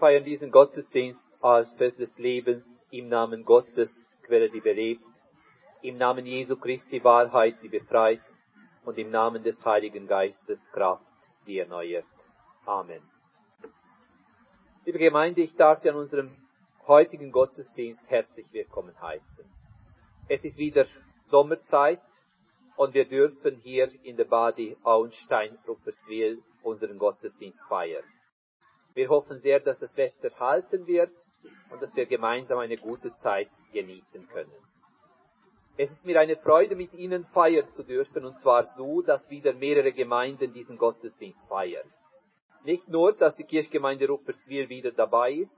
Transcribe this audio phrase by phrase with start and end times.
[0.00, 3.90] Wir feiern diesen Gottesdienst als Fest des Lebens im Namen Gottes,
[4.22, 5.04] Quelle, die belebt,
[5.82, 8.22] im Namen Jesu Christi Wahrheit, die befreit
[8.86, 11.04] und im Namen des Heiligen Geistes Kraft,
[11.46, 12.06] die erneuert.
[12.64, 13.02] Amen.
[14.86, 16.34] Liebe Gemeinde, ich darf Sie an unserem
[16.86, 19.44] heutigen Gottesdienst herzlich willkommen heißen.
[20.28, 20.86] Es ist wieder
[21.26, 22.00] Sommerzeit
[22.76, 28.04] und wir dürfen hier in der Badi Auenstein Rupperswil unseren Gottesdienst feiern.
[28.94, 31.12] Wir hoffen sehr, dass das Wetter halten wird
[31.70, 34.52] und dass wir gemeinsam eine gute Zeit genießen können.
[35.76, 39.54] Es ist mir eine Freude, mit Ihnen feiern zu dürfen, und zwar so, dass wieder
[39.54, 41.88] mehrere Gemeinden diesen Gottesdienst feiern.
[42.64, 45.56] Nicht nur, dass die Kirchgemeinde Rupperswil wieder dabei ist,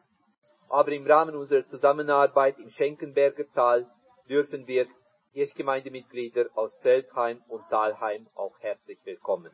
[0.68, 3.90] aber im Rahmen unserer Zusammenarbeit im Schenkenberger Tal
[4.28, 4.86] dürfen wir
[5.32, 9.50] Kirchgemeindemitglieder aus Feldheim und Talheim auch herzlich willkommen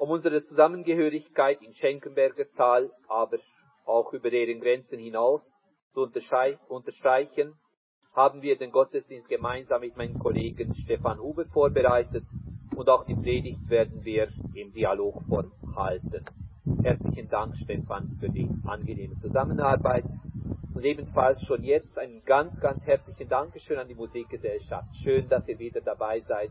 [0.00, 3.36] um unsere Zusammengehörigkeit im Schenkenberger Tal, aber
[3.84, 5.42] auch über deren Grenzen hinaus
[5.92, 6.08] zu
[6.68, 7.52] unterstreichen,
[8.14, 12.24] haben wir den Gottesdienst gemeinsam mit meinem Kollegen Stefan Huber vorbereitet
[12.74, 16.24] und auch die Predigt werden wir im Dialogform halten.
[16.82, 20.06] Herzlichen Dank, Stefan, für die angenehme Zusammenarbeit
[20.74, 24.88] und ebenfalls schon jetzt einen ganz, ganz herzlichen Dankeschön an die Musikgesellschaft.
[25.02, 26.50] Schön, dass ihr wieder dabei seid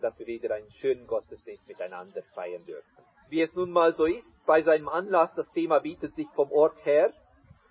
[0.00, 3.04] dass wir wieder einen schönen Gottesdienst miteinander feiern dürfen.
[3.28, 6.84] Wie es nun mal so ist, bei seinem Anlass, das Thema bietet sich vom Ort
[6.84, 7.12] her,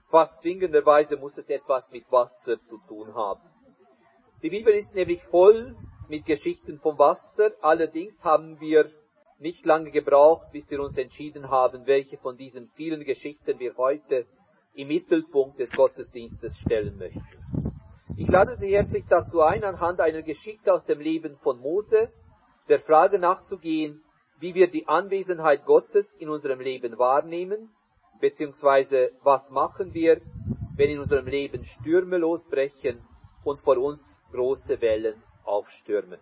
[0.09, 3.41] fast zwingenderweise muss es etwas mit Wasser zu tun haben.
[4.41, 5.75] Die Bibel ist nämlich voll
[6.09, 8.91] mit Geschichten vom Wasser, allerdings haben wir
[9.39, 14.25] nicht lange gebraucht, bis wir uns entschieden haben, welche von diesen vielen Geschichten wir heute
[14.73, 17.62] im Mittelpunkt des Gottesdienstes stellen möchten.
[18.15, 22.09] Ich lade Sie herzlich dazu ein, anhand einer Geschichte aus dem Leben von Mose
[22.69, 24.03] der Frage nachzugehen,
[24.39, 27.71] wie wir die Anwesenheit Gottes in unserem Leben wahrnehmen,
[28.21, 30.21] beziehungsweise was machen wir,
[30.75, 33.01] wenn in unserem Leben Stürme losbrechen
[33.43, 33.99] und vor uns
[34.31, 36.19] große Wellen aufstürmen.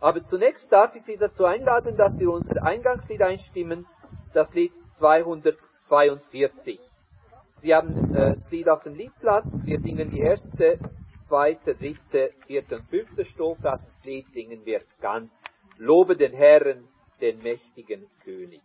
[0.00, 3.86] Aber zunächst darf ich Sie dazu einladen, dass wir unser Eingangslied einstimmen,
[4.32, 6.80] das Lied 242.
[7.62, 10.78] Sie haben äh, Lied auf dem Liedblatt, wir singen die erste
[11.28, 13.62] zweite, dritte, vierte und fünfte Strophe.
[13.62, 15.30] Das Lied singen wir ganz.
[15.78, 16.88] Lobe den Herrn,
[17.20, 18.62] den mächtigen König.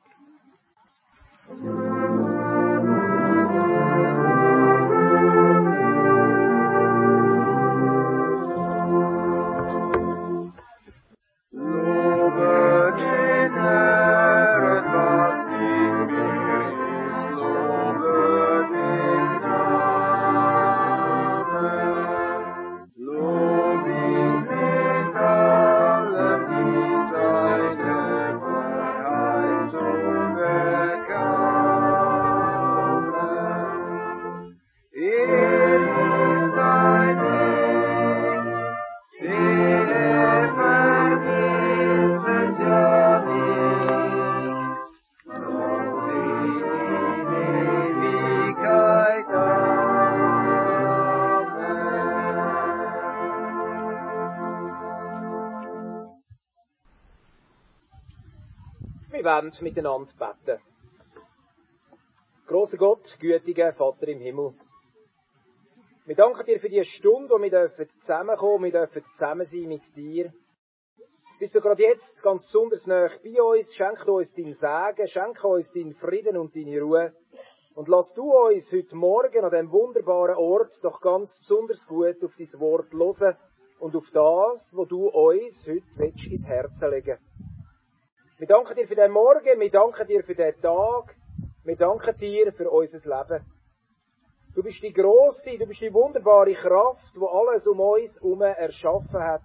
[59.27, 60.61] Werden miteinander beten.
[62.47, 64.53] Großer Gott, gütiger Vater im Himmel.
[66.05, 69.83] Wir danken dir für die Stunde, wo wir dürfen zusammenkommen, wir dürfen zusammen sein mit
[69.93, 70.31] dir.
[71.39, 75.73] Bist du gerade jetzt ganz besonders nah bei uns, schenk uns dein Segen, schenk uns
[75.73, 77.13] deinen Frieden und deine Ruhe.
[77.75, 82.33] Und lass du uns heute Morgen an diesem wunderbaren Ort doch ganz besonders gut auf
[82.37, 83.37] dein Wort hören
[83.79, 87.46] und auf das, wo du uns heute ins Herz legen willst.
[88.39, 91.15] Wir danken dir für den Morgen, wir danken dir für den Tag,
[91.63, 93.43] wir danken dir für unser Leben.
[94.53, 99.19] Du bist die große, du bist die wunderbare Kraft, wo alles um uns herum erschaffen
[99.19, 99.41] hat.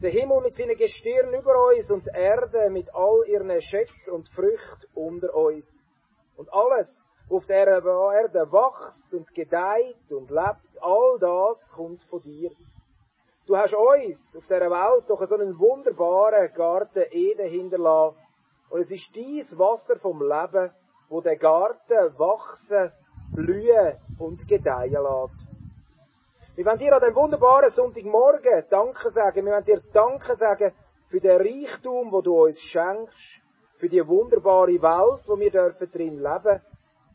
[0.00, 4.26] Der Himmel mit seinen Gestirn über uns und die Erde mit all ihren Schätzen und
[4.30, 5.68] Früchten unter uns.
[6.38, 6.88] Und alles,
[7.28, 12.52] was auf der Erde wächst und gedeiht und lebt, all das kommt von dir.
[13.46, 18.16] Du hast uns auf dieser Welt doch so einen wunderbaren Garten Eden hinterlassen.
[18.70, 20.72] Und es ist dies Wasser vom Leben,
[21.10, 22.90] wo der Garten wachsen,
[23.34, 25.46] blühen und gedeihen lässt.
[26.56, 29.44] Wir wollen dir an dem wunderbaren Sonntagmorgen Danke sagen.
[29.44, 30.72] Wir wollen dir Danke sagen
[31.08, 33.42] für den Reichtum, wo du uns schenkst,
[33.76, 36.62] für die wunderbare Welt, wo wir dürfen drin leben.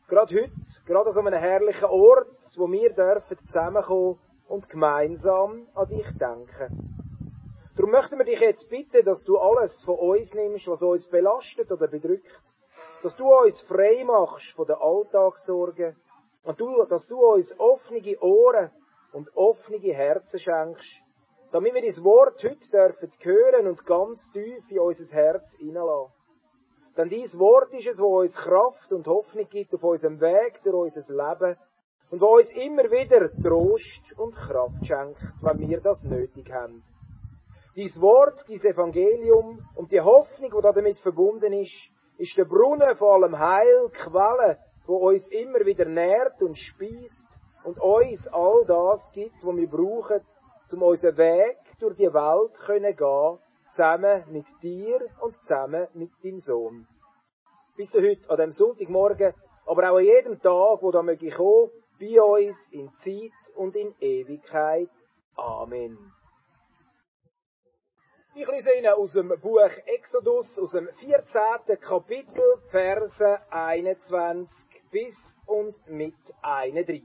[0.08, 0.52] Gerade heute,
[0.86, 7.00] gerade an so einem herrlichen Ort, wo wir dürfen zusammenkommen und gemeinsam an dich denken.
[7.76, 11.72] Darum möchten wir dich jetzt bitten, dass du alles von uns nimmst, was uns belastet
[11.72, 12.42] oder bedrückt.
[13.02, 15.96] dass du uns frei machst von den Alltagssorgen
[16.44, 18.72] und du, dass du uns offene Ohren
[19.14, 21.04] und offene Herzen schenkst,
[21.52, 26.14] damit wir dein Wort heute dürfen hören und ganz tief in unser Herz hineinlassen.
[26.98, 30.94] Denn dies Wort ist es, wo uns Kraft und Hoffnung gibt auf unserem Weg durch
[30.96, 31.58] unser Leben
[32.10, 36.82] und wo uns immer wieder Trost und Kraft schenkt, wenn wir das nötig haben.
[37.76, 43.24] Dies Wort, dies Evangelium und die Hoffnung, die damit verbunden ist, ist der Brunnen von
[43.24, 49.36] allem Heil, Quelle, wo uns immer wieder nährt und speist und uns all das gibt,
[49.44, 50.22] was wir brauchen,
[50.74, 53.38] um unseren Weg durch die Welt können gehen,
[53.70, 56.88] zusammen mit dir und zusammen mit deinem Sohn.
[57.78, 59.34] Bis heute, an dem Sonntagmorgen,
[59.66, 61.70] aber auch an jedem Tag, wo da möge kommen,
[62.00, 64.90] bei uns in Zeit und in Ewigkeit.
[65.36, 65.98] Amen.
[68.36, 71.78] Ich lese Ihnen aus dem Buch Exodus, aus dem 14.
[71.82, 74.50] Kapitel, Verse 21
[74.92, 77.04] bis und mit 31.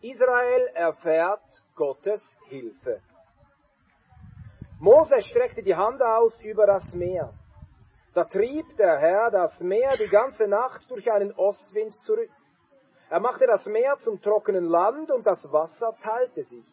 [0.00, 1.44] Israel erfährt
[1.76, 3.00] Gottes Hilfe.
[4.80, 7.34] Mose streckte die Hand aus über das Meer.
[8.14, 12.30] Da trieb der Herr das Meer die ganze Nacht durch einen Ostwind zurück.
[13.10, 16.66] Er machte das Meer zum trockenen Land und das Wasser teilte sich.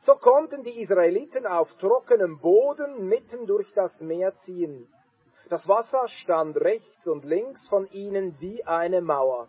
[0.00, 4.86] So konnten die Israeliten auf trockenem Boden mitten durch das Meer ziehen.
[5.48, 9.48] Das Wasser stand rechts und links von ihnen wie eine Mauer.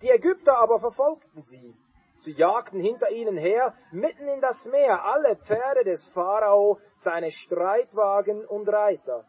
[0.00, 1.74] Die Ägypter aber verfolgten sie.
[2.20, 8.44] Sie jagten hinter ihnen her, mitten in das Meer, alle Pferde des Pharao, seine Streitwagen
[8.46, 9.24] und Reiter.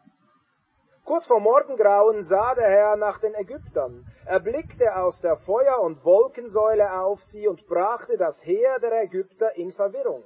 [1.04, 4.06] Kurz vor Morgengrauen sah der Herr nach den Ägyptern.
[4.24, 9.54] Er blickte aus der Feuer- und Wolkensäule auf sie und brachte das Heer der Ägypter
[9.56, 10.24] in Verwirrung.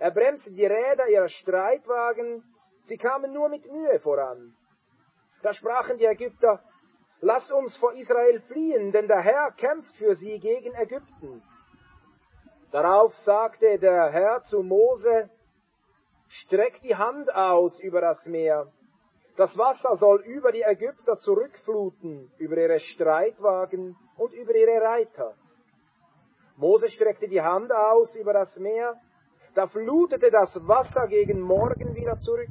[0.00, 2.42] Er bremste die Räder ihrer Streitwagen,
[2.82, 4.56] sie kamen nur mit Mühe voran.
[5.42, 6.60] Da sprachen die Ägypter,
[7.20, 11.40] lasst uns vor Israel fliehen, denn der Herr kämpft für sie gegen Ägypten.
[12.72, 15.30] Darauf sagte der Herr zu Mose,
[16.26, 18.72] streck die Hand aus über das Meer.
[19.38, 25.36] Das Wasser soll über die Ägypter zurückfluten, über ihre Streitwagen und über ihre Reiter.
[26.56, 28.96] Mose streckte die Hand aus über das Meer,
[29.54, 32.48] da flutete das Wasser gegen Morgen wieder zurück.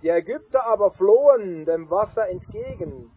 [0.00, 3.10] Die Ägypter aber flohen dem Wasser entgegen.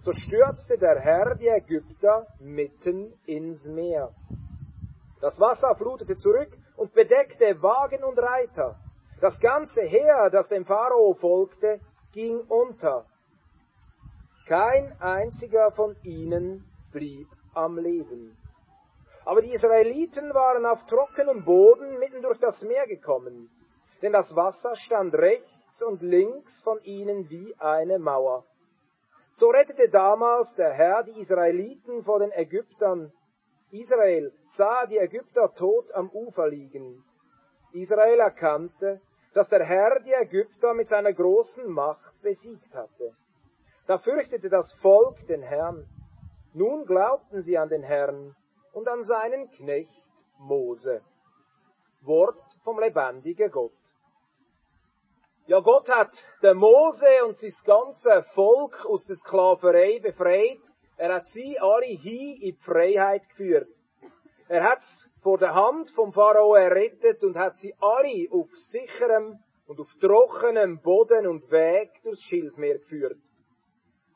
[0.00, 4.10] So stürzte der Herr die Ägypter mitten ins Meer.
[5.20, 8.80] Das Wasser flutete zurück und bedeckte Wagen und Reiter.
[9.24, 11.80] Das ganze Heer, das dem Pharao folgte,
[12.12, 13.06] ging unter.
[14.46, 16.62] Kein einziger von ihnen
[16.92, 18.36] blieb am Leben.
[19.24, 23.48] Aber die Israeliten waren auf trockenem Boden mitten durch das Meer gekommen,
[24.02, 28.44] denn das Wasser stand rechts und links von ihnen wie eine Mauer.
[29.32, 33.10] So rettete damals der Herr die Israeliten vor den Ägyptern.
[33.70, 37.02] Israel sah die Ägypter tot am Ufer liegen.
[37.72, 39.00] Israel erkannte,
[39.34, 43.12] dass der Herr die Ägypter mit seiner großen Macht besiegt hatte.
[43.86, 45.86] Da fürchtete das Volk den Herrn.
[46.54, 48.34] Nun glaubten sie an den Herrn
[48.72, 49.90] und an seinen Knecht
[50.38, 51.02] Mose.
[52.02, 53.72] Wort vom lebendigen Gott.
[55.46, 56.12] Ja, Gott hat
[56.42, 60.60] den Mose und sein ganzes Volk aus der Sklaverei befreit.
[60.96, 63.68] Er hat sie alle hin in die Freiheit geführt.
[64.48, 64.80] Er hat
[65.24, 70.82] vor der Hand vom Pharao errettet und hat sie alle auf sicherem und auf trockenem
[70.82, 73.16] Boden und Weg durchs Schilfmeer geführt.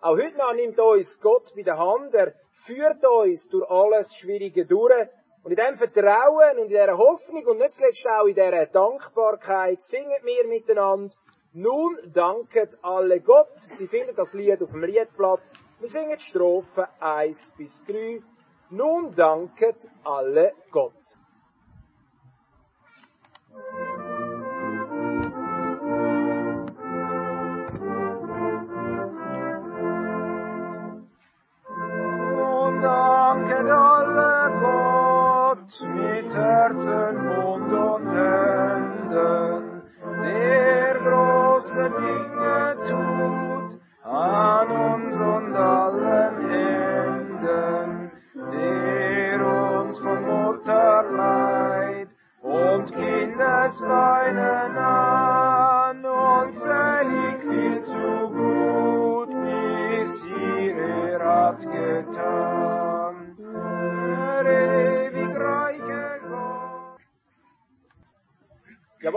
[0.00, 2.14] Auch heute noch nimmt uns Gott bei der Hand.
[2.14, 2.34] Er
[2.66, 5.08] führt uns durch alles Schwierige durch.
[5.44, 9.80] Und in diesem Vertrauen und in dieser Hoffnung und nicht zuletzt auch in dieser Dankbarkeit
[9.90, 11.14] singen wir miteinander.
[11.54, 13.48] Nun danket alle Gott.
[13.78, 15.40] Sie finden das Lied auf dem Liedblatt.
[15.80, 18.20] Wir singen die Strophen 1 bis 3.
[18.70, 21.18] Nun danket alle Gott.
[32.82, 37.17] danket alle Gott mit Herzen,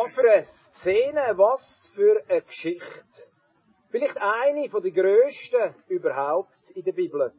[0.03, 3.21] was für eine Szene, was für eine Geschichte.
[3.91, 7.31] Vielleicht eine von den grössten überhaupt in der Bibel.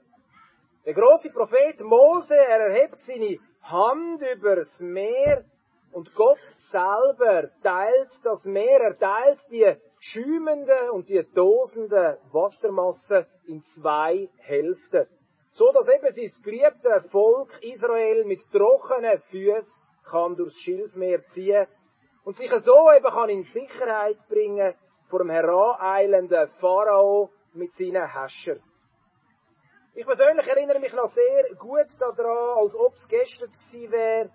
[0.84, 5.44] Der große Prophet Mose, er erhebt seine Hand über das Meer
[5.92, 6.38] und Gott
[6.70, 15.06] selber teilt das Meer, er teilt die schäumende und die tosende Wassermasse in zwei Hälften.
[15.50, 19.74] So dass eben sein geliebte Volk Israel mit trockenen Füßen
[20.08, 21.66] kann durchs Schilfmeer ziehen
[22.24, 24.74] und sich so eben kann in Sicherheit bringen
[25.08, 28.62] vor dem heraneilenden Pharao mit seinen Herrschern.
[29.94, 34.30] Ich persönlich erinnere mich noch sehr gut daran, als ob es gestern gewesen wäre,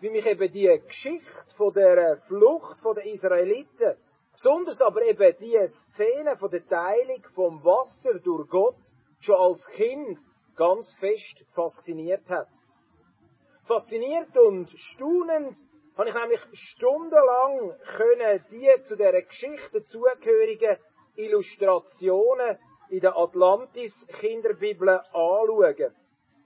[0.00, 3.96] wie mich eben die Geschichte von der Flucht der Israeliten,
[4.32, 5.58] besonders aber eben die
[5.92, 8.76] Szene von der Teilung vom Wasser durch Gott,
[9.20, 10.18] schon als Kind
[10.56, 12.48] ganz fest fasziniert hat.
[13.64, 15.54] Fasziniert und staunend
[15.96, 20.76] habe ich nämlich stundenlang können die zu der Geschichte zugehörigen
[21.16, 22.58] Illustrationen
[22.90, 25.94] in der Atlantis Kinderbibel anschauen.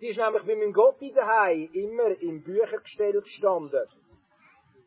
[0.00, 3.86] Die ist nämlich bei meinem Gott daheim immer im Büchergestell gestanden.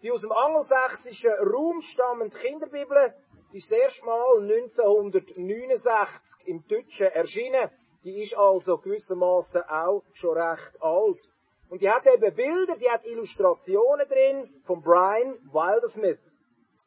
[0.04, 3.16] Die aus dem angelsächsischen Raum stammende Kinderbibel,
[3.52, 7.72] die ist das erste Mal 1969 im Deutschen erschienen.
[8.04, 11.28] Die ist also gewissermaßen auch schon recht alt.
[11.70, 16.20] Und die hat eben Bilder, die hat Illustrationen drin von Brian Wildersmith.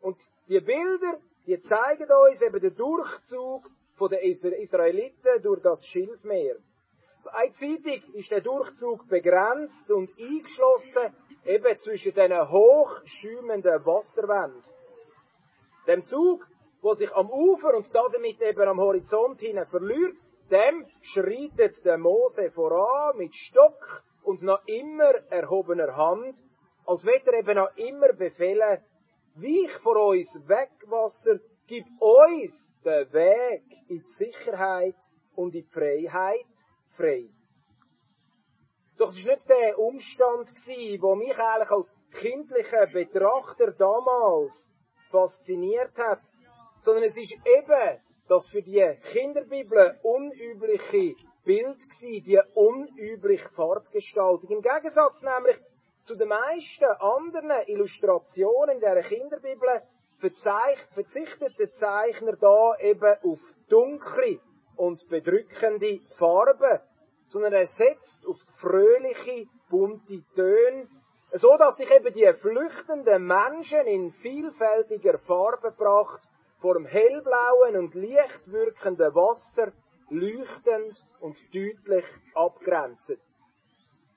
[0.00, 0.16] Und
[0.48, 3.64] die Bilder, die zeigen uns eben den Durchzug
[4.10, 6.56] der Israeliten durch das Schilfmeer.
[7.32, 14.64] Einseitig ist der Durchzug begrenzt und eingeschlossen eben zwischen diesen hochschäumenden Wasserwänden.
[15.86, 16.46] Dem Zug,
[16.80, 20.16] wo sich am Ufer und damit eben am Horizont hin verliert,
[20.50, 26.36] dem schreitet der Mose voran mit Stock und noch immer erhobener Hand,
[26.86, 28.78] als wird er eben noch immer befehlen,
[29.34, 34.94] weich vor uns weg, Wasser, gib uns den Weg in die Sicherheit
[35.34, 36.54] und in die Freiheit
[36.96, 37.28] frei.
[38.98, 44.76] Doch es war nicht der Umstand, der mich eigentlich als kindlicher Betrachter damals
[45.10, 46.20] fasziniert hat,
[46.82, 51.16] sondern es ist eben das für die Kinderbibel unübliche
[51.50, 54.50] Bild gewesen, die unübliche Farbgestaltung.
[54.50, 55.58] Im Gegensatz nämlich
[56.04, 59.82] zu den meisten anderen Illustrationen der Kinderbibel
[60.20, 64.38] verzichtet der Zeichner da eben auf dunkle
[64.76, 66.78] und bedrückende Farben,
[67.26, 70.86] sondern er setzt auf fröhliche, bunte Töne,
[71.32, 76.22] so dass sich eben die flüchtenden Menschen in vielfältiger Farbenpracht
[76.60, 79.72] vor dem hellblauen und leicht wirkenden Wasser
[80.10, 83.18] leuchtend und deutlich abgrenzen.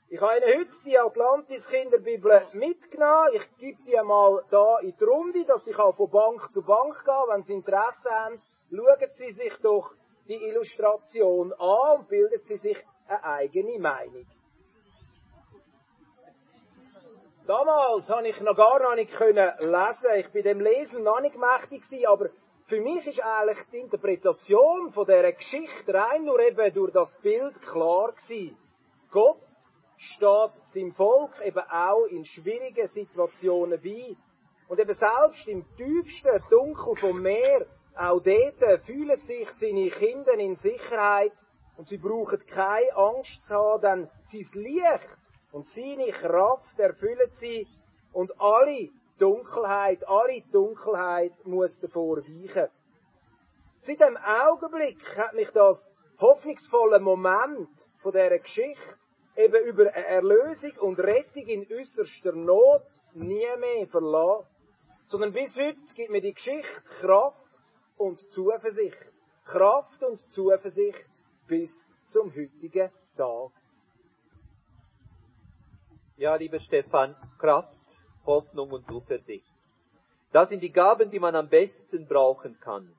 [0.10, 3.34] Ich habe Ihnen heute die Atlantis Kinderbibel mitgenommen.
[3.34, 6.94] Ich gebe die mal da in die Runde, dass ich auch von Bank zu Bank
[7.04, 7.26] gehe.
[7.30, 8.38] Wenn Sie Interesse haben,
[8.70, 9.94] schauen Sie sich doch
[10.28, 14.26] die Illustration an und bilden Sie sich eine eigene Meinung.
[17.46, 20.08] Damals habe ich noch gar nicht lesen.
[20.16, 22.30] Ich bin dem Lesen noch nicht mächtig gewesen, aber
[22.65, 27.62] für mich ist eigentlich die Interpretation von dieser Geschichte rein nur eben durch das Bild
[27.62, 28.58] klar gewesen.
[29.12, 29.41] Gott
[29.98, 34.15] steht seinem Volk eben auch in schwierigen Situationen bei.
[34.70, 37.65] Und eben selbst im tiefsten Dunkel vom Meer,
[37.96, 41.34] auch dort fühlen sich seine Kinder in Sicherheit
[41.77, 47.67] und sie brauchen keine Angst zu haben, denn sein Licht und seine Kraft erfüllen sie
[48.13, 48.89] und alle
[49.20, 52.67] Dunkelheit, alle Dunkelheit muss davor weichen.
[53.82, 57.70] Seit dem Augenblick hat mich das hoffnungsvolle Moment
[58.01, 58.98] von dieser Geschichte
[59.36, 64.48] eben über eine Erlösung und Rettung in äußerster Not nie mehr verlassen.
[65.05, 67.38] Sondern bis heute gibt mir die Geschichte Kraft
[67.98, 69.12] und Zuversicht.
[69.46, 71.12] Kraft und Zuversicht
[71.48, 71.70] bis
[72.08, 73.51] zum heutigen Tag.
[76.15, 77.73] Ja, lieber Stefan, Kraft,
[78.25, 79.53] Hoffnung und Zuversicht.
[80.32, 82.94] Das sind die Gaben, die man am besten brauchen kann.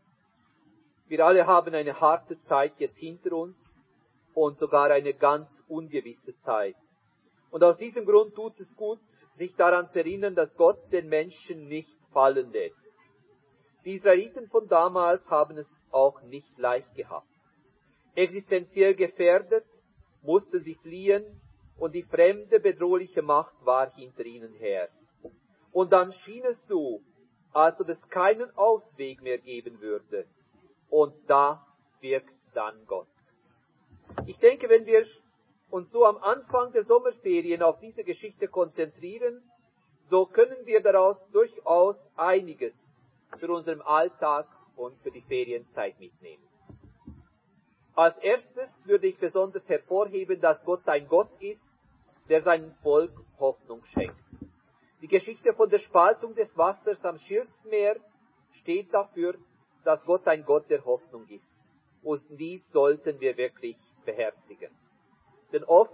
[1.09, 3.57] Wir alle haben eine harte Zeit jetzt hinter uns
[4.35, 6.76] und sogar eine ganz ungewisse Zeit.
[7.50, 9.00] Und aus diesem Grund tut es gut,
[9.37, 12.88] sich daran zu erinnern, dass Gott den Menschen nicht fallen lässt.
[13.85, 17.28] Die Israeliten von damals haben es auch nicht leicht gehabt.
[18.14, 19.64] Existenziell gefährdet
[20.23, 21.41] mussten sie fliehen
[21.76, 24.89] und die fremde bedrohliche Macht war hinter ihnen her.
[25.75, 27.02] Und dann schien es so,
[27.52, 30.25] als ob es keinen Ausweg mehr geben würde.
[30.89, 31.67] Und da
[32.00, 33.08] wirkt dann Gott.
[34.26, 35.04] Ich denke, wenn wir
[35.71, 39.43] uns so am Anfang der Sommerferien auf diese Geschichte konzentrieren,
[40.04, 42.75] so können wir daraus durchaus einiges
[43.41, 46.45] für unseren Alltag und für die Ferienzeit mitnehmen.
[47.97, 51.67] Als erstes würde ich besonders hervorheben, dass Gott ein Gott ist,
[52.28, 53.10] der seinem Volk
[53.41, 54.15] Hoffnung schenkt.
[55.04, 57.97] Die Geschichte von der Spaltung des Wassers am Schiffsmeer
[58.52, 59.34] steht dafür,
[59.84, 61.58] dass Gott ein Gott der Hoffnung ist.
[62.02, 64.71] Und dies sollten wir wirklich beherzigen.
[65.52, 65.93] Denn oft,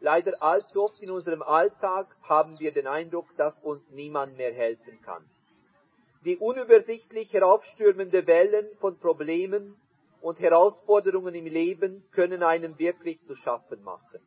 [0.00, 5.00] leider allzu oft in unserem Alltag, haben wir den Eindruck, dass uns niemand mehr helfen
[5.00, 5.24] kann.
[6.26, 9.74] Die unübersichtlich heraufstürmende Wellen von Problemen
[10.20, 14.20] und Herausforderungen im Leben können einem wirklich zu schaffen machen.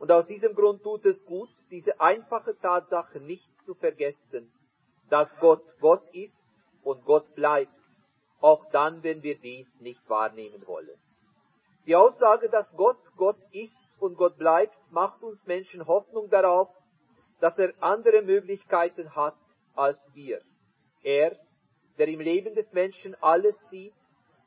[0.00, 4.50] Und aus diesem Grund tut es gut, diese einfache Tatsache nicht zu vergessen,
[5.10, 6.46] dass Gott Gott ist
[6.82, 7.70] und Gott bleibt,
[8.40, 10.98] auch dann, wenn wir dies nicht wahrnehmen wollen.
[11.84, 16.70] Die Aussage, dass Gott Gott ist und Gott bleibt, macht uns Menschen Hoffnung darauf,
[17.40, 19.36] dass er andere Möglichkeiten hat
[19.74, 20.40] als wir.
[21.02, 21.36] Er,
[21.98, 23.92] der im Leben des Menschen alles sieht,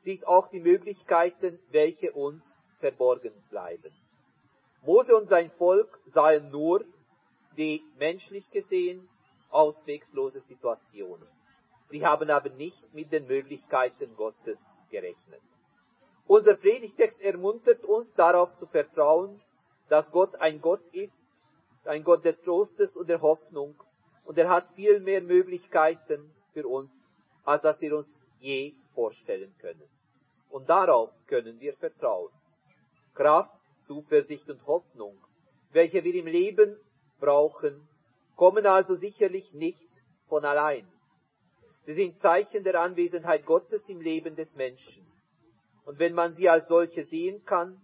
[0.00, 2.44] sieht auch die Möglichkeiten, welche uns
[2.80, 3.92] verborgen bleiben.
[4.84, 6.84] Mose und sein Volk sahen nur
[7.56, 9.08] die menschlich gesehen
[9.50, 11.28] auswegslose Situationen.
[11.90, 14.58] Sie haben aber nicht mit den Möglichkeiten Gottes
[14.90, 15.40] gerechnet.
[16.26, 19.40] Unser Predigtext ermuntert uns darauf zu vertrauen,
[19.88, 21.16] dass Gott ein Gott ist,
[21.84, 23.74] ein Gott der Trostes und der Hoffnung,
[24.24, 26.90] und er hat viel mehr Möglichkeiten für uns,
[27.44, 28.08] als dass wir uns
[28.40, 29.88] je vorstellen können.
[30.50, 32.32] Und darauf können wir vertrauen.
[33.14, 33.54] Kraft,
[33.86, 35.16] Zuversicht und Hoffnung,
[35.72, 36.76] welche wir im Leben
[37.20, 37.88] brauchen,
[38.36, 39.88] kommen also sicherlich nicht
[40.28, 40.86] von allein.
[41.86, 45.06] Sie sind Zeichen der Anwesenheit Gottes im Leben des Menschen.
[45.84, 47.80] Und wenn man sie als solche sehen kann,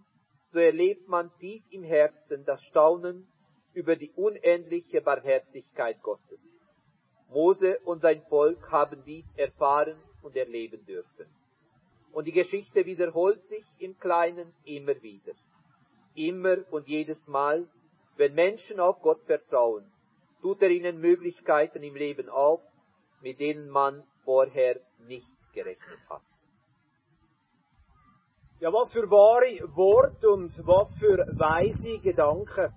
[0.51, 3.27] so erlebt man tief im Herzen das Staunen
[3.73, 6.41] über die unendliche Barmherzigkeit Gottes.
[7.29, 11.27] Mose und sein Volk haben dies erfahren und erleben dürfen.
[12.11, 15.31] Und die Geschichte wiederholt sich im Kleinen immer wieder.
[16.15, 17.67] Immer und jedes Mal,
[18.17, 19.91] wenn Menschen auf Gott vertrauen,
[20.41, 22.61] tut er ihnen Möglichkeiten im Leben auf,
[23.21, 26.21] mit denen man vorher nicht gerechnet hat.
[28.59, 32.73] Ja, was für wahre Wort und was für weise Gedanken.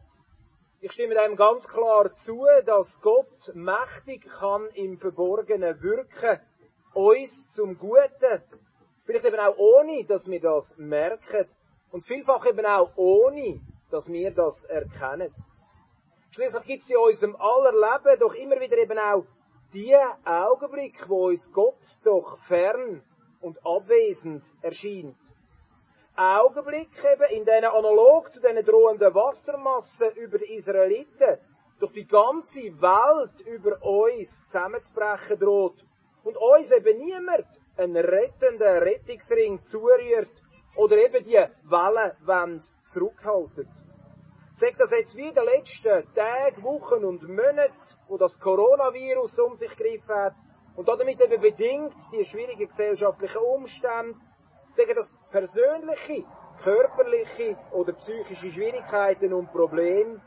[0.81, 6.41] Ich stimme dem ganz klar zu, dass Gott mächtig kann im Verborgenen wirken,
[6.95, 8.43] uns zum Guten.
[9.05, 11.47] Vielleicht eben auch ohne, dass wir das merken.
[11.95, 13.61] Und vielfach eben auch ohne,
[13.93, 15.33] dass wir das erkennen.
[16.33, 19.25] Schließlich gibt es in unserem aller Leben doch immer wieder eben auch
[19.73, 23.01] die Augenblick, wo uns Gott doch fern
[23.41, 25.17] und abwesend erscheint.
[26.17, 31.39] Augenblick eben, in denen analog zu diesen drohenden Wassermassen über die Israeliten
[31.79, 35.85] durch die ganze Welt über uns zusammenzubrechen droht
[36.25, 40.43] und uns eben niemand einen rettenden Rettungsring zurührt
[40.77, 43.69] oder eben die Wellenwand zurückhaltet.
[44.55, 47.75] Sagt das jetzt wie in den letzten Tagen, Wochen und Monaten,
[48.07, 50.35] wo das Coronavirus um sich gegriffen hat
[50.77, 54.19] und damit eben bedingt die schwierigen gesellschaftlichen Umstände,
[54.73, 56.25] sagen das persönliche,
[56.63, 60.21] körperliche oder psychische Schwierigkeiten und Probleme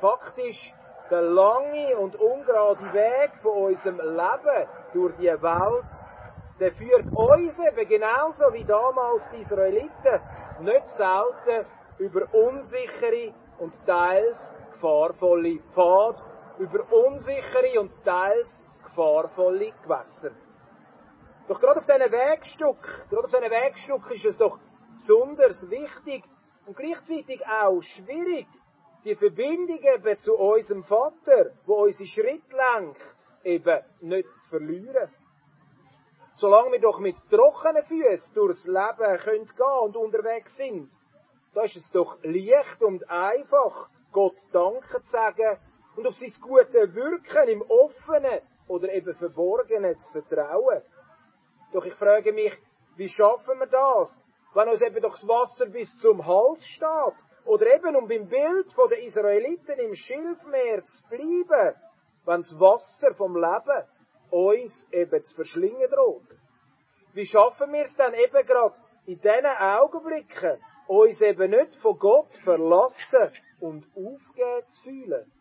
[0.00, 0.74] faktisch
[1.10, 5.92] der lange und ungerade Weg von unserem Leben durch die Welt,
[6.60, 10.20] der führt uns eben genauso wie damals die Israeliten
[10.60, 11.66] nicht selten
[11.98, 14.38] über unsichere und teils
[14.72, 16.22] gefahrvolle Pfad,
[16.58, 18.48] über unsichere und teils
[18.84, 20.32] gefahrvolle Gewässer.
[21.48, 24.58] Doch gerade auf diesen Wegstück, gerade auf diesen Wegstück ist es doch
[24.94, 26.24] besonders wichtig
[26.66, 28.46] und gleichzeitig auch schwierig,
[29.04, 35.10] die Verbindung eben zu unserem Vater, wo unsere Schritt lenkt, eben nicht zu verlieren.
[36.36, 40.92] Solange wir doch mit trockenen Füßen durchs Leben können gehen und unterwegs sind,
[41.54, 45.58] da ist es doch leicht und einfach, Gott Danke zu sagen
[45.96, 50.82] und auf sein gute Wirken im Offenen oder eben Verborgenen zu vertrauen.
[51.72, 52.52] Doch ich frage mich,
[52.96, 57.24] wie schaffen wir das, wenn uns eben doch das Wasser bis zum Hals steht?
[57.44, 61.76] Oder eben, um beim Bild der Israeliten im Schilfmeer zu bleiben,
[62.24, 63.86] wenn das Wasser vom Leben
[64.34, 66.26] uns eben zu verschlingen droht.
[67.12, 68.74] Wie schaffen wir es dann eben gerade
[69.06, 75.32] in diesen Augenblicken, uns eben nicht von Gott verlassen und aufgehen zu fühlen?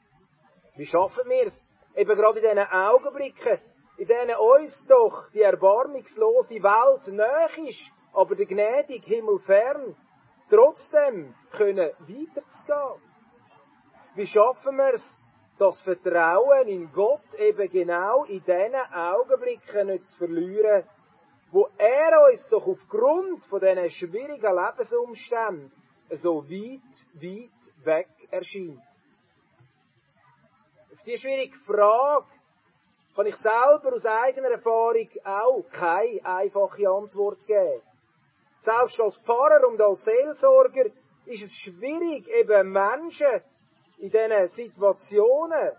[0.76, 3.60] Wie schaffen wir es eben gerade in diesen Augenblicken,
[3.98, 9.96] in denen uns doch die erbarmungslose Welt näher ist, aber der gnädige Himmel fern,
[10.52, 13.02] trotzdem können weiterzugehen?
[14.14, 15.23] Wie schaffen wir es,
[15.58, 20.84] das Vertrauen in Gott eben genau in diesen Augenblicken nicht zu verlieren,
[21.52, 25.72] wo er uns doch aufgrund von diesen schwierigen Lebensumständen
[26.10, 26.82] so weit,
[27.14, 28.82] weit weg erscheint.
[30.92, 32.26] Auf diese schwierige Frage
[33.16, 37.82] kann ich selber aus eigener Erfahrung auch keine einfache Antwort geben.
[38.60, 40.86] Selbst als Pfarrer und als Seelsorger
[41.26, 43.42] ist es schwierig, eben Menschen
[43.98, 45.72] in diesen Situationen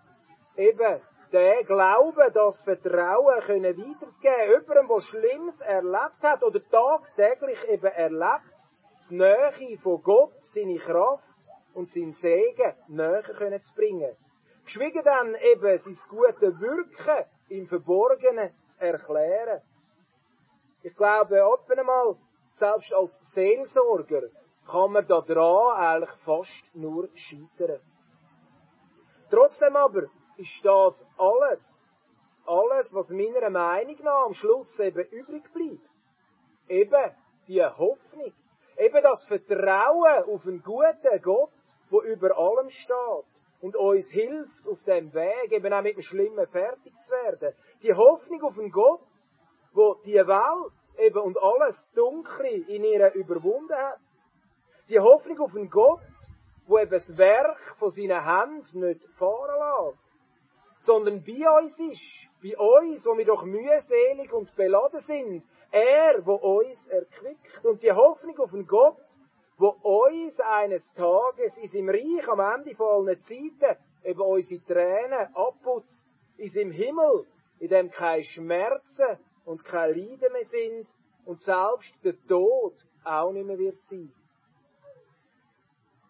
[0.57, 1.01] eben
[1.33, 4.63] den Glauben, das Vertrauen können weiterzugeben.
[4.63, 8.55] Jemandem, der Schlimmes erlebt hat oder tagtäglich eben erlebt,
[9.11, 11.25] die Nähe von Gott, seine Kraft
[11.75, 14.17] und sein Segen näher können zu bringen.
[14.65, 19.61] Geschwiegen dann eben sein gute Wirken im Verborgenen zu erklären.
[20.83, 22.17] Ich glaube, ab einmal,
[22.53, 24.29] selbst als Seelsorger,
[24.71, 27.81] kann man da dran eigentlich fast nur scheitern.
[29.31, 30.05] Trotzdem aber
[30.37, 31.93] ist das alles,
[32.47, 35.89] alles, was meiner Meinung nach am Schluss eben übrig bleibt.
[36.69, 37.15] Eben
[37.49, 38.33] die Hoffnung.
[38.77, 41.51] Eben das Vertrauen auf einen guten Gott,
[41.91, 46.47] wo über allem steht und uns hilft auf dem Weg, eben auch mit dem Schlimmen
[46.49, 47.55] fertig zu werden.
[47.83, 49.01] Die Hoffnung auf einen Gott,
[49.73, 54.01] wo die Welt eben und alles Dunkle in ihr überwunden hat.
[54.89, 56.01] Die Hoffnung auf einen Gott,
[56.67, 60.05] wo eben das Werk von seinen Händen nicht fahren lässt,
[60.81, 66.35] sondern bei uns ist, bei uns, wo wir doch mühselig und beladen sind, er, wo
[66.35, 67.65] uns erquickt.
[67.65, 69.03] Und die Hoffnung auf einen Gott,
[69.57, 75.35] wo uns eines Tages in seinem Reich am Ende von allen Zeiten eben unsere Tränen
[75.35, 77.27] abputzt, in seinem Himmel,
[77.61, 80.93] in dem keine Schmerzen und keine Leiden mehr sind
[81.25, 82.75] und selbst der Tod
[83.05, 84.13] auch nicht mehr wird sein.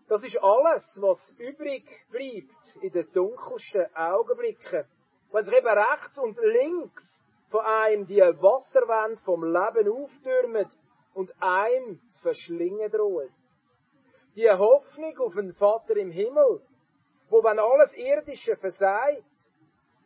[0.06, 4.84] Das ist alles, was übrig bleibt in den dunkelsten Augenblicken.
[5.32, 10.76] Wenn sich eben rechts und links von einem die Wasserwand vom Leben auftürmt
[11.14, 13.32] und einem zu verschlingen droht.
[14.36, 16.60] Die Hoffnung auf einen Vater im Himmel,
[17.30, 19.24] wo wenn alles Irdische versagt,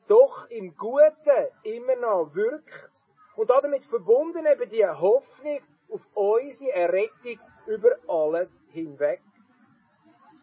[0.07, 3.03] doch im Guten immer noch wirkt
[3.37, 9.23] und damit verbunden eben die Hoffnung auf unsere Errettung über alles hinweg.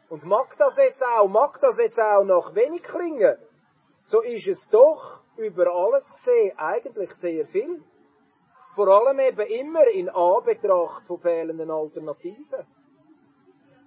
[0.10, 3.38] Und mag das jetzt auch, mag das jetzt auch noch wenig klingen,
[4.04, 7.84] so ist es doch über alles gesehen eigentlich sehr viel.
[8.76, 12.68] Vor allem eben immer in Anbetracht von fehlenden Alternativen.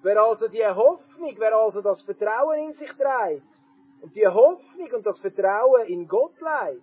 [0.03, 3.61] Wer also die Hoffnung, wer also das Vertrauen in sich trägt
[4.01, 6.83] und die Hoffnung und das Vertrauen in Gott leiht,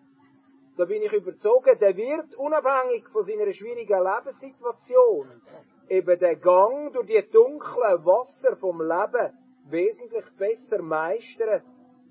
[0.78, 5.42] da bin ich überzogen, der wird unabhängig von seiner schwierigen Lebenssituation
[5.90, 9.34] eben den Gang durch die dunklen Wasser vom Leben
[9.70, 11.62] wesentlich besser meistern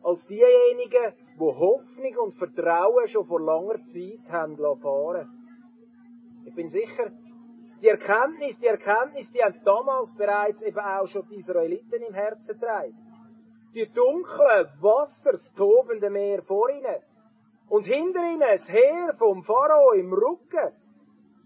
[0.03, 5.29] als diejenigen, wo Hoffnung und Vertrauen schon vor langer Zeit haben fahren
[6.45, 7.11] Ich bin sicher,
[7.81, 12.59] die Erkenntnis, die Erkenntnis, die haben damals bereits eben auch schon die Israeliten im Herzen
[12.59, 12.95] getragen.
[13.75, 17.03] Die dunklen Wasser, das tobende Meer vor ihnen.
[17.69, 20.73] Und hinter ihnen das Heer vom Pharao im Rücken.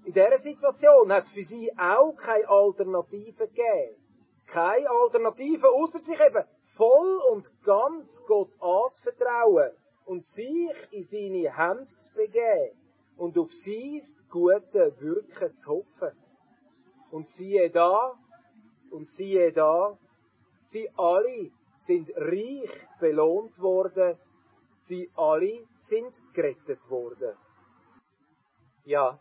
[0.05, 3.97] In dieser Situation hat es für sie auch keine Alternative gegeben.
[4.47, 6.45] Keine Alternative, außer sich eben
[6.77, 9.73] voll und ganz Gott anzuvertrauen
[10.07, 12.79] und sich in seine Hände zu begeben
[13.19, 16.17] und auf sein gute Wirken zu hoffen.
[17.11, 18.15] Und siehe da,
[18.91, 19.99] und siehe da,
[20.65, 24.19] sie alle sind reich belohnt worden,
[24.81, 27.37] sie alle sind gerettet worden.
[28.85, 29.19] Ja,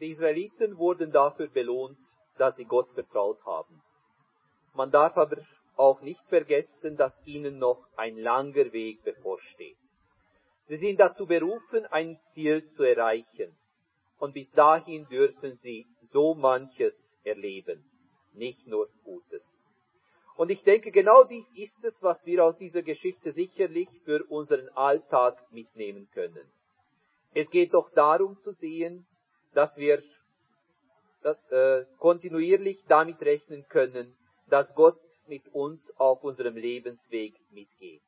[0.00, 1.98] die Israeliten wurden dafür belohnt,
[2.38, 3.80] dass sie Gott vertraut haben.
[4.74, 5.38] Man darf aber
[5.76, 9.76] auch nicht vergessen, dass ihnen noch ein langer Weg bevorsteht.
[10.66, 13.54] Sie sind dazu berufen, ein Ziel zu erreichen.
[14.18, 17.84] Und bis dahin dürfen sie so manches erleben,
[18.32, 19.44] nicht nur Gutes.
[20.36, 24.68] Und ich denke, genau dies ist es, was wir aus dieser Geschichte sicherlich für unseren
[24.70, 26.50] Alltag mitnehmen können.
[27.34, 29.06] Es geht doch darum zu sehen,
[29.54, 30.02] dass wir
[31.22, 34.16] äh, kontinuierlich damit rechnen können,
[34.48, 38.02] dass Gott mit uns auf unserem Lebensweg mitgeht.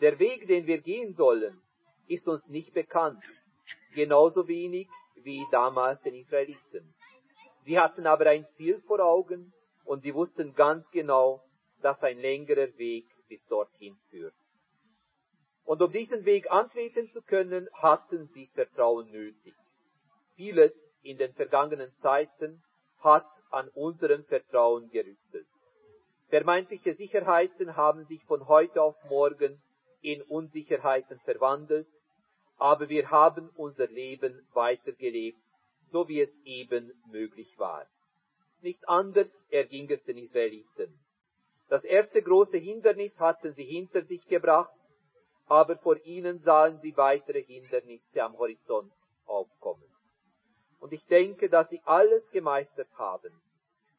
[0.00, 1.60] Der Weg, den wir gehen sollen,
[2.06, 3.22] ist uns nicht bekannt,
[3.94, 6.94] genauso wenig wie damals den Israeliten.
[7.64, 9.52] Sie hatten aber ein Ziel vor Augen
[9.84, 11.42] und sie wussten ganz genau,
[11.80, 14.34] dass ein längerer Weg bis dorthin führt.
[15.64, 19.54] Und um diesen Weg antreten zu können, hatten sie Vertrauen nötig.
[20.36, 22.62] Vieles in den vergangenen Zeiten
[22.98, 25.46] hat an unserem Vertrauen gerüttelt.
[26.28, 29.60] Vermeintliche Sicherheiten haben sich von heute auf morgen
[30.00, 31.88] in Unsicherheiten verwandelt,
[32.56, 35.42] aber wir haben unser Leben weitergelebt,
[35.88, 37.86] so wie es eben möglich war.
[38.60, 40.98] Nicht anders erging es den Israeliten.
[41.68, 44.72] Das erste große Hindernis hatten sie hinter sich gebracht,
[45.46, 48.92] aber vor ihnen sahen sie weitere Hindernisse am Horizont
[49.26, 49.91] aufkommen.
[50.82, 53.32] Und ich denke, dass sie alles gemeistert haben.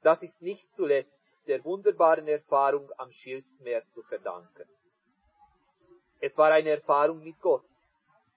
[0.02, 1.18] Das ist nicht zuletzt
[1.48, 4.68] der wunderbaren Erfahrung am Schilfsmeer zu verdanken.
[6.20, 7.64] Es war eine Erfahrung mit Gott,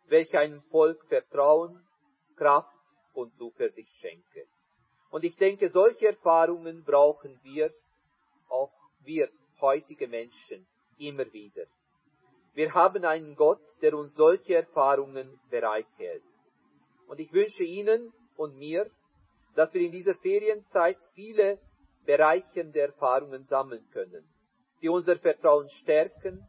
[0.06, 1.84] welche einem Volk Vertrauen,
[2.36, 2.70] Kraft
[3.14, 4.46] und Zuversicht schenke.
[5.10, 7.74] Und ich denke, solche Erfahrungen brauchen wir,
[8.48, 9.28] auch wir
[9.60, 11.64] heutige Menschen, immer wieder.
[12.54, 16.22] Wir haben einen Gott, der uns solche Erfahrungen bereithält.
[17.08, 18.90] Und ich wünsche Ihnen und mir,
[19.54, 21.58] dass wir in dieser Ferienzeit viele
[22.04, 24.24] bereichernde Erfahrungen sammeln können,
[24.80, 26.46] die unser Vertrauen stärken,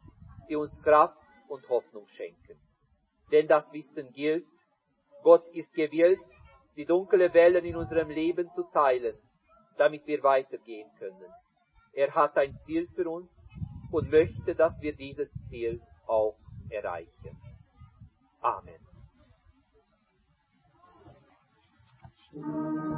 [0.48, 1.16] die uns Kraft
[1.48, 2.58] und Hoffnung schenken.
[3.32, 4.46] Denn das Wissen gilt,
[5.22, 6.20] Gott ist gewillt,
[6.76, 9.16] die dunkle Wellen in unserem Leben zu teilen,
[9.76, 11.32] damit wir weitergehen können.
[11.92, 13.30] Er hat ein Ziel für uns
[13.90, 16.36] und möchte, dass wir dieses Ziel auch
[16.70, 17.36] erreichen.
[18.40, 18.87] Amen.
[22.32, 22.97] うん。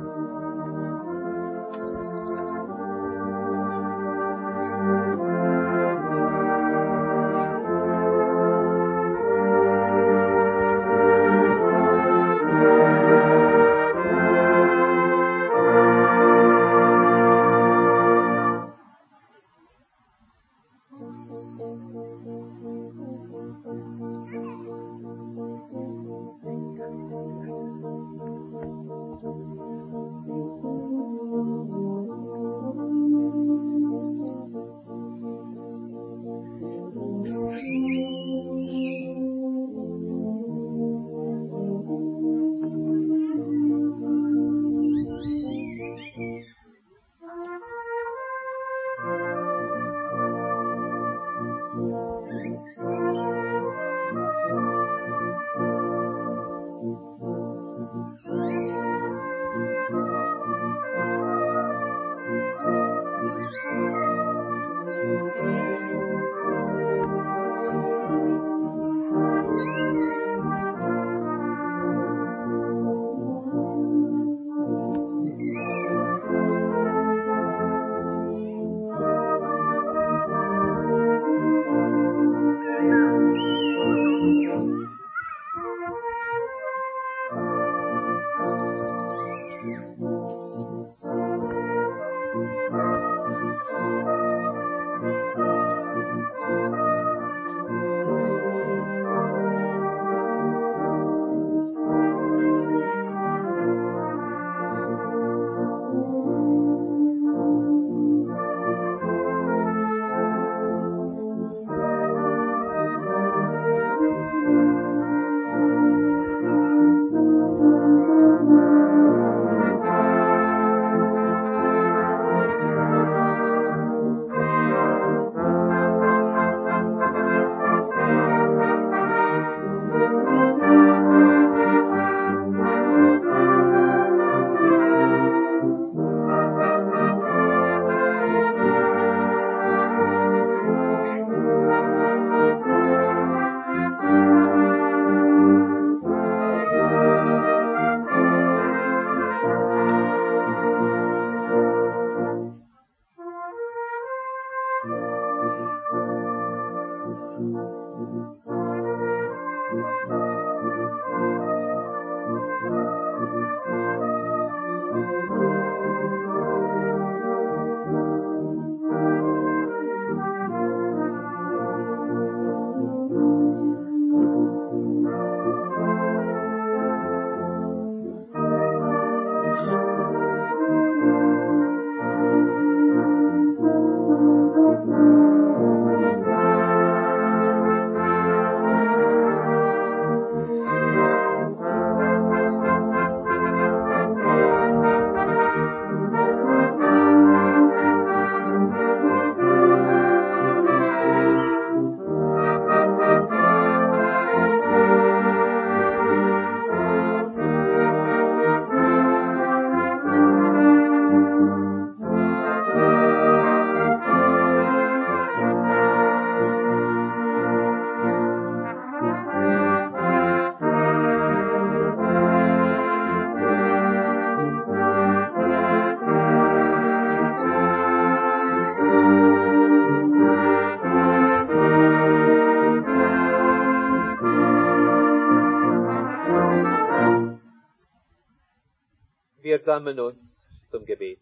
[239.71, 241.21] Versammeln uns zum Gebet.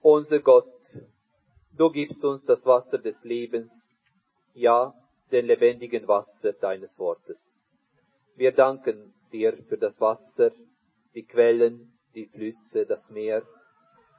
[0.00, 0.72] Unser Gott,
[1.76, 3.72] du gibst uns das Wasser des Lebens,
[4.54, 4.94] ja,
[5.32, 7.66] den lebendigen Wasser deines Wortes.
[8.36, 10.52] Wir danken dir für das Wasser,
[11.16, 13.42] die Quellen, die Flüsse, das Meer.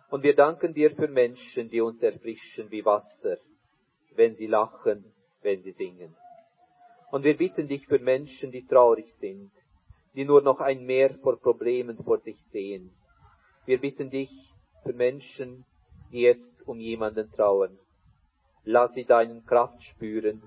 [0.10, 3.38] Und wir danken dir für Menschen, die uns erfrischen wie Wasser,
[4.15, 6.13] wenn sie lachen, wenn sie singen.
[7.10, 9.54] Und wir bitten dich für Menschen, die traurig sind,
[10.15, 12.91] die nur noch ein Meer vor Problemen vor sich sehen.
[13.65, 14.30] Wir bitten dich
[14.84, 15.65] für Menschen,
[16.12, 17.80] die jetzt um jemanden trauern.
[18.63, 20.43] Lass sie deinen Kraft spüren,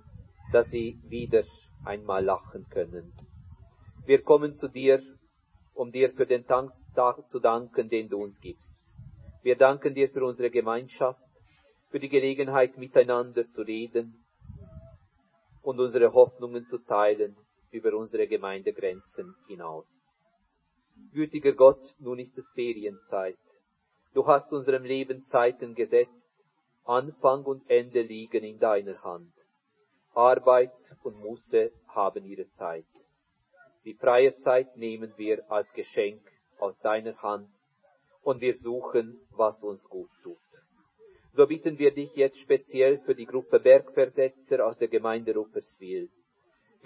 [0.52, 1.42] dass sie wieder
[1.84, 3.12] einmal lachen können.
[4.04, 5.02] Wir kommen zu dir,
[5.74, 8.80] um dir für den Tag zu danken, den du uns gibst.
[9.42, 11.20] Wir danken dir für unsere Gemeinschaft,
[11.90, 14.24] für die Gelegenheit, miteinander zu reden
[15.62, 17.36] und unsere Hoffnungen zu teilen
[17.70, 19.88] über unsere Gemeindegrenzen hinaus.
[21.12, 23.38] Gütiger Gott, nun ist es Ferienzeit.
[24.14, 26.30] Du hast unserem Leben Zeiten gesetzt,
[26.84, 29.32] Anfang und Ende liegen in deiner Hand.
[30.14, 32.86] Arbeit und Muße haben ihre Zeit.
[33.84, 36.22] Die freie Zeit nehmen wir als Geschenk
[36.58, 37.50] aus deiner Hand
[38.22, 40.38] und wir suchen, was uns gut tut.
[41.34, 46.08] So bitten wir dich jetzt speziell für die Gruppe Bergversetzer aus der Gemeinde Rupperswil.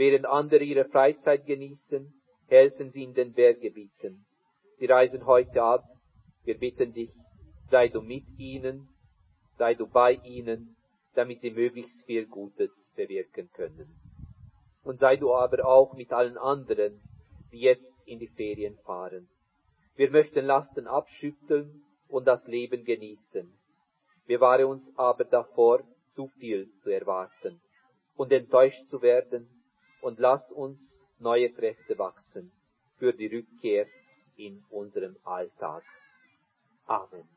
[0.01, 2.11] Während andere ihre Freizeit genießen,
[2.46, 4.24] helfen sie in den Berggebieten.
[4.78, 5.84] Sie reisen heute ab.
[6.42, 7.11] Wir bitten dich,
[7.70, 8.88] sei du mit ihnen,
[9.59, 10.74] sei du bei ihnen,
[11.12, 13.94] damit sie möglichst viel Gutes bewirken können.
[14.84, 17.03] Und sei du aber auch mit allen anderen,
[17.53, 19.28] die jetzt in die Ferien fahren.
[19.96, 23.53] Wir möchten Lasten abschütteln und das Leben genießen.
[24.26, 27.61] Bewahre uns aber davor, zu viel zu erwarten
[28.16, 29.59] und enttäuscht zu werden
[30.03, 30.78] und lass uns
[31.18, 32.51] neue Kräfte wachsen
[32.98, 33.86] für die Rückkehr
[34.36, 35.82] in unserem Alltag.
[36.86, 37.28] Amen.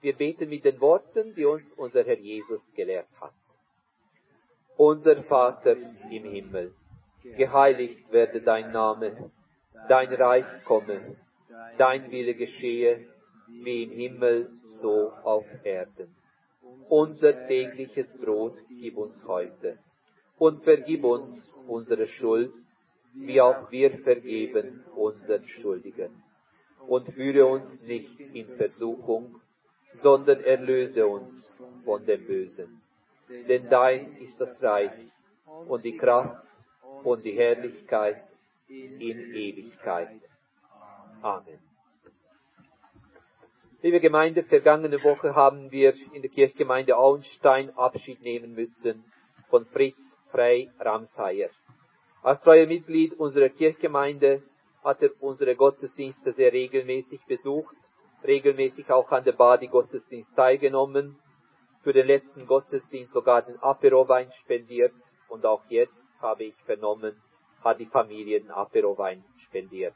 [0.00, 3.32] Wir beten mit den Worten, die uns unser Herr Jesus gelehrt hat.
[4.76, 5.76] Unser Vater
[6.10, 6.74] im Himmel,
[7.22, 9.30] geheiligt werde dein Name,
[9.88, 11.16] dein Reich komme,
[11.78, 13.06] dein Wille geschehe,
[13.46, 14.50] wie im Himmel,
[14.82, 16.14] so auf Erden.
[16.90, 19.78] Unser tägliches Brot gib uns heute
[20.38, 22.52] und vergib uns unsere Schuld,
[23.14, 26.22] wie auch wir vergeben unseren Schuldigen.
[26.86, 29.40] Und führe uns nicht in Versuchung,
[30.02, 32.82] sondern erlöse uns von dem Bösen.
[33.48, 34.92] Denn dein ist das Reich
[35.66, 36.44] und die Kraft
[37.04, 38.22] und die Herrlichkeit
[38.68, 40.20] in Ewigkeit.
[41.22, 41.58] Amen.
[43.82, 49.04] Liebe Gemeinde, vergangene Woche haben wir in der Kirchgemeinde Auenstein Abschied nehmen müssen
[49.50, 51.50] von Fritz Frey Ramsheyer.
[52.24, 54.42] Als treuer Mitglied unserer Kirchgemeinde
[54.82, 57.76] hat er unsere Gottesdienste sehr regelmäßig besucht,
[58.26, 61.16] regelmäßig auch an der Badi-Gottesdienst teilgenommen,
[61.84, 64.94] für den letzten Gottesdienst sogar den Aperowein spendiert
[65.28, 67.14] und auch jetzt, habe ich vernommen,
[67.62, 69.94] hat die Familie den Aperowein spendiert.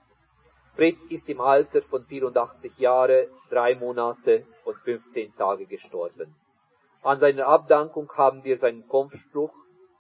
[0.77, 6.33] Fritz ist im Alter von 84 Jahre, drei Monate und 15 Tage gestorben.
[7.03, 9.53] An seiner Abdankung haben wir seinen Kampfspruch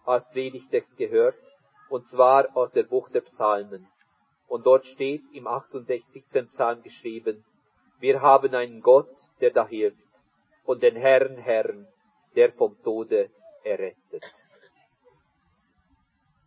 [0.09, 1.37] als Predigtext gehört,
[1.91, 3.87] und zwar aus der Buch der Psalmen.
[4.47, 6.25] Und dort steht im 68.
[6.51, 7.45] Psalm geschrieben,
[8.01, 9.99] wir haben einen Gott, der da hilft,
[10.65, 11.87] und den Herrn, Herrn,
[12.35, 13.31] der vom Tode
[13.65, 14.25] errettet.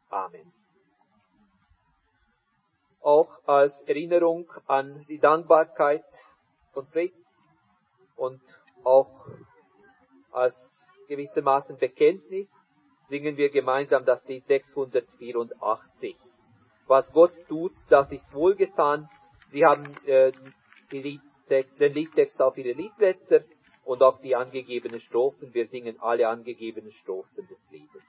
[0.09, 0.51] Amen.
[3.01, 6.05] Auch als Erinnerung an die Dankbarkeit
[6.74, 7.16] von Fritz
[8.16, 8.41] und
[8.84, 9.28] auch
[10.32, 10.55] als
[11.07, 12.49] gewissermaßen Bekenntnis
[13.12, 16.16] singen wir gemeinsam das Lied 684.
[16.88, 19.09] Was Gott tut, das ist wohlgetan.
[19.51, 20.32] Sie haben äh,
[20.91, 23.43] Liedtext, den Liedtext auf ihre Liedblätter
[23.84, 25.53] und auch die angegebenen Strophen.
[25.53, 28.03] Wir singen alle angegebenen Strophen des Liedes.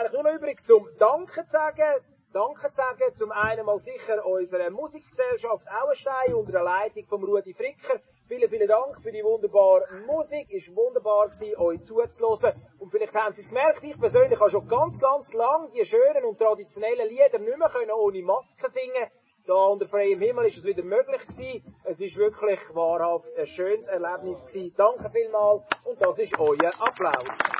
[0.00, 2.04] Eigentlich nur noch übrig zum Danke zu sagen.
[2.32, 7.52] Danke zu sagen, zum einen mal sicher unserer Musikgesellschaft Auenstein unter der Leitung von Rudi
[7.52, 8.00] Fricker.
[8.28, 10.48] Vielen, vielen Dank für die wunderbare Musik.
[10.50, 12.54] Ist wunderbar gewesen, euch zuzuhören.
[12.78, 16.24] Und vielleicht haben Sie es gemerkt, ich persönlich habe schon ganz, ganz lang die schönen
[16.24, 19.10] und traditionellen Lieder nicht mehr können ohne Maske singen.
[19.46, 21.76] Da unter freiem Himmel ist es wieder möglich gewesen.
[21.84, 24.74] Es ist wirklich wahrhaft ein schönes Erlebnis gewesen.
[24.76, 27.59] Danke vielmals und das ist euer Applaus.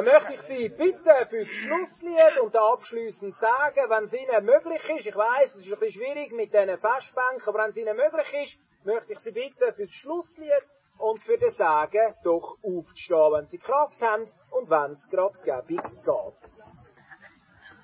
[0.00, 5.06] Dann möchte ich Sie bitten fürs Schlusslied und abschließend sagen, wenn es Ihnen möglich ist,
[5.06, 8.32] ich weiß, es ist ein bisschen schwierig mit diesen Festbänken, aber wenn es Ihnen möglich
[8.32, 10.64] ist, möchte ich Sie bitten fürs Schlusslied
[10.96, 15.82] und für das Sagen doch aufzustehen, wenn Sie Kraft haben und wenn es gerade gebig
[15.82, 16.49] geht.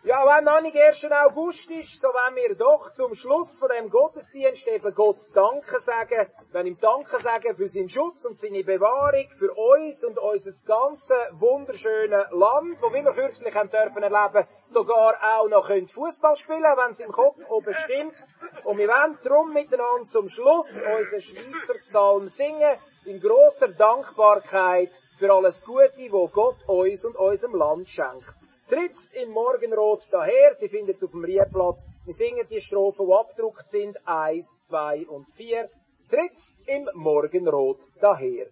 [0.07, 1.05] Ja, wenn noch nicht 1.
[1.11, 6.31] August ist, so wollen wir doch zum Schluss von dem Gottesdienst eben Gott Danke sagen,
[6.53, 11.11] wenn ihm Danke sagen für seinen Schutz und seine Bewahrung, für uns und unser ganzes
[11.33, 17.01] wunderschöne Land, wo wir kürzlich haben dürfen erleben, sogar auch noch Fußball spielen, wenn es
[17.01, 18.15] im Kopf oben stimmt.
[18.63, 25.35] Und wir wollen darum miteinander zum Schluss unseren Schweizer Psalm singen, in großer Dankbarkeit für
[25.35, 28.46] alles Gute, wo Gott uns und unserem Land schenkt.
[28.69, 31.85] Tritt's im Morgenrot daher, Sie finden es auf dem Rieblatt.
[32.05, 35.71] Wir singen die Strophen, die abgedruckt sind, eins, zwei und vier.
[36.09, 38.47] Tritt's im Morgenrot daher.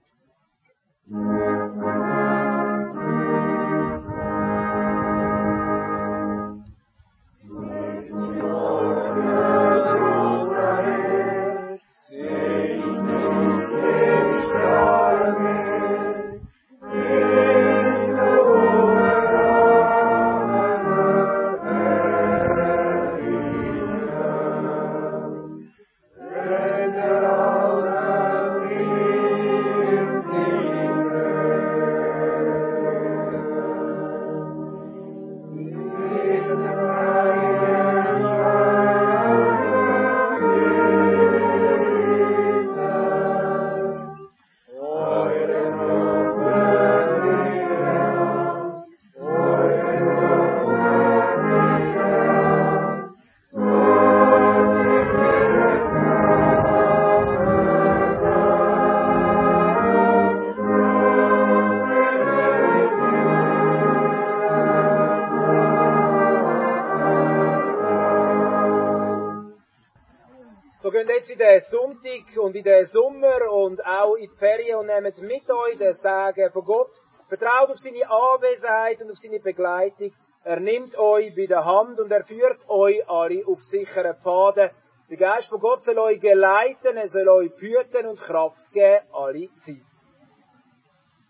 [72.45, 76.53] Und in den Sommer und auch in die Ferien und nehmt mit euch den Segen
[76.53, 76.91] von Gott.
[77.29, 80.13] Vertraut auf seine Anwesenheit und auf seine Begleitung.
[80.45, 84.71] Er nimmt euch bei der Hand und er führt euch alle auf sicheren Pfaden.
[85.09, 89.49] Der Geist von Gott soll euch geleiten, er soll euch behüten und Kraft geben, alle
[89.65, 89.95] Zeit.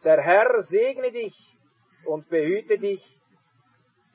[0.03, 1.37] Der Herr segne dich
[2.07, 3.05] und behüte dich.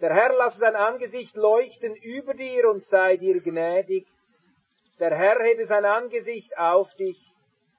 [0.01, 4.05] Der Herr lasse sein Angesicht leuchten über dir und sei dir gnädig.
[4.99, 7.17] Der Herr hebe sein Angesicht auf dich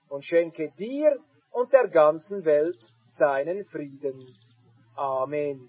[0.09, 1.17] und schenke dir
[1.51, 2.81] und der ganzen Welt
[3.19, 4.35] seinen Frieden.
[4.97, 5.69] Amen.